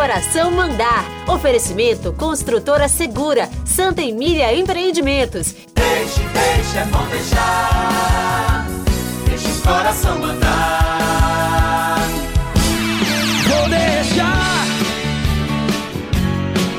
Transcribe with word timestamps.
coração 0.00 0.50
mandar. 0.50 1.04
Oferecimento 1.28 2.10
Construtora 2.14 2.88
Segura, 2.88 3.46
Santa 3.66 4.00
Emília 4.00 4.54
Empreendimentos. 4.54 5.54
Deixe, 5.74 6.20
deixe, 6.20 6.78
é 6.78 6.84
bom 6.86 7.06
deixar. 7.08 8.66
Deixe 9.28 9.46
o 9.46 9.60
coração 9.60 10.18
mandar. 10.18 11.98
Vou 13.46 13.68
deixar 13.68 14.64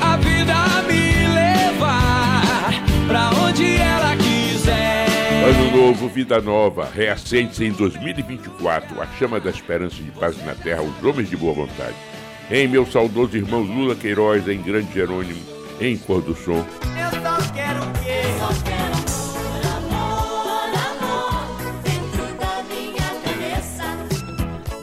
a 0.02 0.16
vida 0.16 0.54
me 0.88 1.28
levar 1.28 2.72
pra 3.06 3.30
onde 3.46 3.76
ela 3.76 4.16
quiser. 4.16 5.06
Ano 5.48 5.76
novo, 5.76 6.08
vida 6.08 6.40
nova, 6.40 6.90
reacende-se 6.92 7.64
em 7.64 7.70
2024 7.70 9.00
a 9.00 9.06
chama 9.16 9.38
da 9.38 9.50
esperança 9.50 10.02
de 10.02 10.10
paz 10.10 10.44
na 10.44 10.56
terra 10.56 10.80
aos 10.80 11.04
homens 11.04 11.30
de 11.30 11.36
boa 11.36 11.54
vontade. 11.54 12.11
Em 12.54 12.68
meu 12.68 12.84
saudoso 12.84 13.34
irmão 13.34 13.62
Lula 13.62 13.94
Queiroz, 13.94 14.46
em 14.46 14.60
Grande 14.60 14.92
Jerônimo, 14.92 15.40
em 15.80 15.96
Cor 15.96 16.20
do 16.20 16.36
Som. 16.36 16.58
Eu 16.58 17.10
só 17.22 17.52
quero 17.54 17.82
o 17.82 17.92
quê? 18.04 18.20
Só 18.38 18.48
quero 18.62 18.92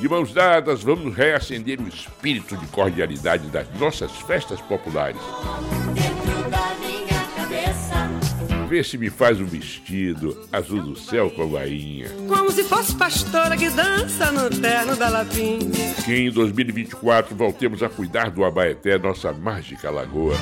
De 0.02 0.10
mãos 0.10 0.34
dadas, 0.34 0.82
vamos 0.82 1.14
reacender 1.14 1.80
o 1.80 1.88
espírito 1.88 2.58
de 2.58 2.66
cordialidade 2.68 3.48
das 3.50 3.68
nossas 3.78 4.12
festas 4.22 4.60
populares. 4.62 5.22
Vê 8.70 8.84
se 8.84 9.00
me 9.00 9.10
faz 9.10 9.42
um 9.42 9.46
vestido 9.46 10.48
azul 10.52 10.80
do 10.84 10.96
céu 10.96 11.32
com 11.32 11.42
a 11.42 11.48
bainha. 11.48 12.08
Como 12.28 12.52
se 12.52 12.64
fosse 12.64 12.94
pastora 12.94 13.58
que 13.58 13.68
dança 13.72 14.32
no 14.32 14.48
terno 14.48 14.96
da 14.96 15.10
lapinha. 15.10 15.96
Que 16.06 16.14
em 16.14 16.30
2024 16.30 17.36
voltemos 17.36 17.82
a 17.82 17.90
cuidar 17.90 18.30
do 18.30 18.46
Abaeté, 18.46 19.00
nossa 19.00 19.34
mágica 19.34 19.90
lagoa. 19.90 20.36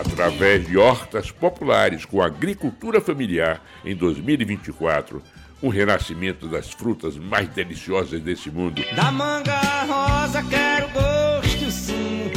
Através 0.00 0.66
de 0.66 0.78
hortas 0.78 1.30
populares 1.30 2.06
com 2.06 2.22
agricultura 2.22 3.02
familiar 3.02 3.62
em 3.84 3.94
2024, 3.94 5.22
um 5.62 5.68
renascimento 5.68 6.48
das 6.48 6.70
frutas 6.72 7.16
mais 7.16 7.48
deliciosas 7.48 8.20
desse 8.20 8.50
mundo. 8.50 8.82
Da 8.94 9.10
manga 9.10 9.60
rosa 9.84 10.42
quero 10.42 10.88
gosto 10.90 11.70
sim. 11.70 12.30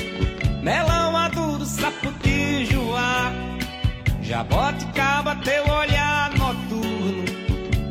Melão 0.64 1.12
maduro, 1.12 1.66
saputi, 1.66 2.66
joá. 2.66 3.32
Jaboticaba, 4.22 5.36
teu 5.38 5.64
olhar 5.68 6.32
noturno. 6.38 7.24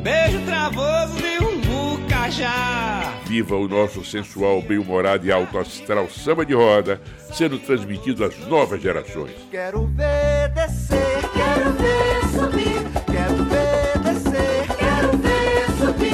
Beijo 0.03 0.41
travoso 0.47 1.17
de 1.17 1.45
um 1.45 1.61
bucajá. 1.97 3.13
Viva 3.27 3.57
o 3.57 3.69
nosso 3.69 4.05
sensual, 4.05 4.63
bem-humorado 4.63 5.27
e 5.27 5.33
alto 5.33 5.59
astral 5.59 6.09
samba 6.09 6.47
de 6.47 6.55
roda, 6.55 7.01
sendo 7.33 7.59
transmitido 7.59 8.25
às 8.25 8.39
novas 8.47 8.81
gerações. 8.81 9.33
Quero 9.51 9.87
ver 9.87 10.49
descer, 10.55 11.08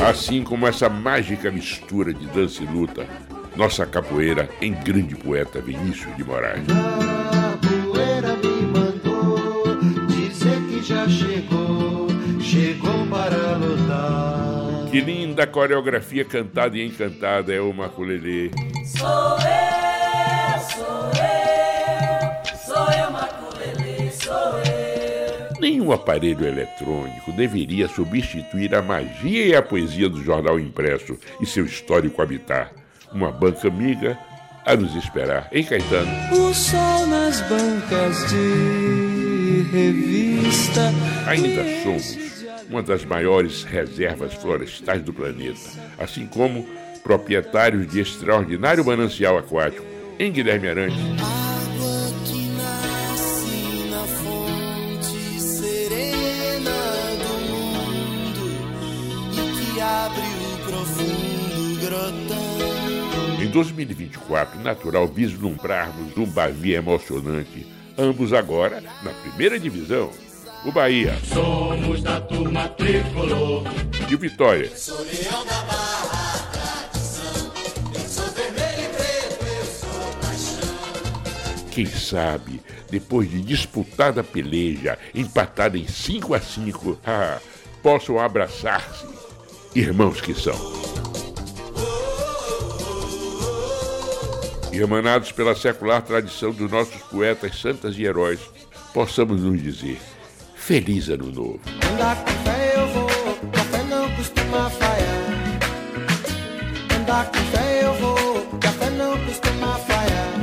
Assim 0.07 0.45
como 0.45 0.67
essa 0.67 0.89
mágica 0.89 1.51
mistura 1.51 2.13
de 2.13 2.27
dança 2.27 2.63
e 2.63 2.67
luta, 2.67 3.07
nossa 3.57 3.87
capoeira 3.87 4.51
em 4.61 4.73
grande 4.75 5.17
poeta 5.17 5.63
Vinícius 5.63 6.15
de 6.15 6.23
Moraes. 6.23 6.63
A 6.69 7.57
poeira 7.57 8.37
me 8.37 8.67
mandou 8.67 9.79
dizer 10.09 10.61
que 10.69 10.83
já 10.83 11.09
chegou, 11.09 12.09
chegou 12.39 13.07
para 13.07 13.57
lutar. 13.57 14.91
Que 14.91 15.01
linda 15.01 15.47
coreografia 15.47 16.25
cantada 16.25 16.77
e 16.77 16.87
encantada 16.87 17.55
é 17.55 17.61
o 17.61 17.73
Maculelê. 17.73 18.51
Sou 18.85 19.09
eu, 19.09 20.61
sou 20.61 21.11
eu, 21.15 21.44
Nenhum 25.61 25.93
aparelho 25.93 26.47
eletrônico 26.47 27.33
deveria 27.33 27.89
substituir 27.89 28.75
a 28.75 28.83
magia 28.83 29.47
e 29.47 29.55
a 29.55 29.63
poesia 29.63 30.09
do 30.09 30.23
jornal 30.23 30.59
impresso 30.59 31.19
e 31.41 31.47
seu 31.47 31.65
histórico 31.65 32.21
habitat. 32.21 32.71
Uma 33.13 33.31
banca 33.31 33.69
amiga 33.69 34.19
a 34.67 34.75
nos 34.77 34.95
esperar. 34.97 35.49
Em 35.53 35.63
Caetano, 35.63 36.11
O 36.33 36.53
sol 36.55 37.07
nas 37.07 37.41
bancas 37.43 38.31
de 38.31 39.63
revista. 39.71 40.93
ainda 41.27 41.63
somos 41.83 42.19
uma 42.69 42.83
das 42.83 43.05
maiores 43.05 43.63
reservas 43.63 44.35
florestais 44.35 45.03
do 45.03 45.13
planeta, 45.13 45.61
assim 45.99 46.27
como 46.27 46.67
proprietários 47.03 47.87
de 47.87 48.01
extraordinário 48.01 48.85
manancial 48.85 49.37
aquático. 49.39 49.85
Em 50.19 50.33
Guilherme 50.33 50.69
Arantes, 50.69 50.97
profundo 60.65 61.81
grotão. 61.81 63.43
em 63.43 63.49
2024, 63.51 64.61
natural 64.61 65.07
vislumbrarmos 65.07 66.17
um 66.17 66.27
Bavi 66.27 66.73
emocionante, 66.75 67.67
ambos 67.99 68.33
agora 68.33 68.81
na 69.03 69.11
primeira 69.11 69.59
divisão. 69.59 70.11
O 70.65 70.73
Bahia 70.73 71.15
Somos 71.31 72.03
da 72.03 72.21
turma 72.23 72.67
tricolor. 72.71 73.65
e 74.09 74.15
o 74.15 74.19
Vitória. 74.19 74.75
Sou 74.75 74.99
leão 75.03 75.45
da 75.45 75.61
barra, 75.63 76.49
tradição. 76.53 77.53
Eu 77.93 78.01
sou 78.01 78.25
vermelho 78.29 78.85
e 78.85 78.89
preto, 78.97 79.45
eu 79.45 79.65
sou 79.67 80.15
paixão. 80.23 81.71
Quem 81.71 81.85
sabe, 81.85 82.63
depois 82.91 83.31
de 83.31 83.43
disputada 83.43 84.25
peleja, 84.25 84.99
empatada 85.15 85.77
em 85.77 85.87
5 85.87 86.33
a 86.33 86.41
5, 86.41 86.99
ah, 87.07 87.39
possam 87.83 88.19
abraçar-se, 88.19 89.05
irmãos 89.75 90.21
que 90.21 90.33
são. 90.35 90.55
Irmanados 94.73 95.33
pela 95.33 95.55
secular 95.55 96.03
tradição 96.03 96.53
dos 96.53 96.71
nossos 96.71 97.01
poetas, 97.03 97.61
santas 97.61 97.97
e 97.97 98.05
heróis, 98.05 98.41
possamos 98.93 99.43
nos 99.43 99.61
dizer: 99.61 99.99
Feliz 100.55 101.09
Ano 101.09 101.31
Novo! 101.31 101.61
Andar 101.93 102.17
com 102.25 102.31
fé 102.45 102.75
eu 102.77 102.87
vou, 102.89 103.09
não 103.89 104.17
costuma 104.17 104.71
falhar. 104.71 105.61
Andar 106.97 107.27
com 107.31 107.39
fé 107.39 107.85
eu 107.85 107.95
vou, 107.95 108.59
café 108.61 108.91
não 108.91 109.19
costuma 109.27 109.79
falhar. 109.79 110.35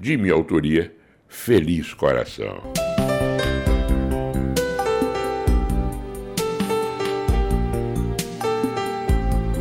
De 0.00 0.16
minha 0.16 0.34
autoria, 0.34 0.94
Feliz 1.28 1.94
Coração. 1.94 2.72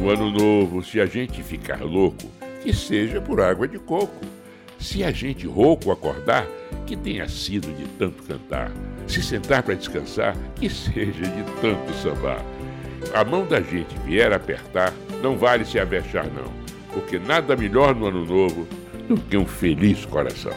No 0.01 0.09
ano 0.09 0.31
novo, 0.31 0.83
se 0.83 0.99
a 0.99 1.05
gente 1.05 1.43
ficar 1.43 1.79
louco, 1.83 2.27
que 2.63 2.73
seja 2.73 3.21
por 3.21 3.39
água 3.39 3.67
de 3.67 3.77
coco. 3.77 4.25
Se 4.79 5.03
a 5.03 5.11
gente 5.11 5.45
rouco 5.45 5.91
acordar, 5.91 6.47
que 6.87 6.97
tenha 6.97 7.29
sido 7.29 7.71
de 7.71 7.85
tanto 7.99 8.23
cantar. 8.23 8.71
Se 9.05 9.21
sentar 9.21 9.61
para 9.61 9.75
descansar, 9.75 10.35
que 10.55 10.67
seja 10.67 11.21
de 11.21 11.43
tanto 11.61 11.93
sambar. 12.01 12.43
A 13.13 13.23
mão 13.23 13.45
da 13.45 13.61
gente 13.61 13.95
vier 14.03 14.33
apertar, 14.33 14.91
não 15.21 15.37
vale 15.37 15.65
se 15.65 15.77
avexar 15.77 16.25
não, 16.25 16.51
porque 16.91 17.19
nada 17.19 17.55
melhor 17.55 17.93
no 17.93 18.07
ano 18.07 18.25
novo 18.25 18.67
do 19.07 19.15
que 19.17 19.37
um 19.37 19.45
feliz 19.45 20.03
coração. 20.03 20.55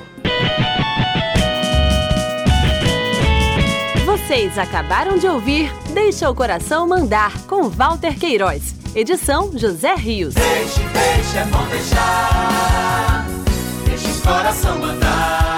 Vocês 4.06 4.56
acabaram 4.56 5.18
de 5.18 5.26
ouvir 5.26 5.70
Deixa 5.92 6.30
o 6.30 6.34
Coração 6.34 6.88
Mandar, 6.88 7.46
com 7.46 7.68
Walter 7.68 8.18
Queiroz. 8.18 8.83
Edição 8.94 9.50
José 9.52 9.96
Rios. 9.96 10.34
Deixe, 10.34 10.80
deixe, 10.80 11.38
é 11.38 11.44
bom 11.46 11.66
deixar. 11.66 13.26
Deixe 13.86 14.06
o 14.06 14.20
coração 14.22 14.78
mandar. 14.78 15.53